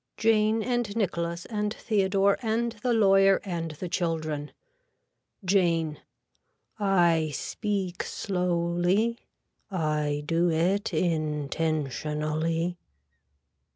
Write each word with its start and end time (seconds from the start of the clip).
(Jane 0.17 0.63
and 0.63 0.95
Nicholas 0.95 1.45
and 1.45 1.71
Theodore 1.75 2.39
and 2.41 2.71
the 2.81 2.91
lawyer 2.91 3.39
and 3.43 3.69
the 3.73 3.87
children.) 3.87 4.51
(Jane.) 5.45 5.99
I 6.79 7.29
speak 7.35 8.01
slowly. 8.01 9.19
I 9.69 10.23
do 10.25 10.49
it 10.49 10.91
intentionally. 10.91 12.79